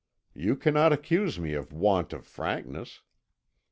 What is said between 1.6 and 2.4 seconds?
a want of